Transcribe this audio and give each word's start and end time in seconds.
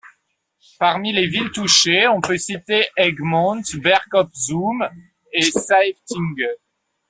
Parmi 0.79 1.13
les 1.13 1.27
villes 1.27 1.51
touchées, 1.51 2.07
on 2.07 2.21
peut 2.21 2.35
citer 2.39 2.87
Egmond, 2.97 3.61
Berg-op-Zoom 3.75 4.89
et 5.31 5.43
Saeftinghe. 5.43 6.49